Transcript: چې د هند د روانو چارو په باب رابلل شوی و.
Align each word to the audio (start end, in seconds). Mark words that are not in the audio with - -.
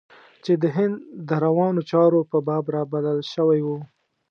چې 0.43 0.53
د 0.61 0.63
هند 0.75 0.95
د 1.27 1.29
روانو 1.45 1.81
چارو 1.91 2.19
په 2.31 2.37
باب 2.47 2.65
رابلل 2.75 3.19
شوی 3.33 3.61
و. 3.65 3.69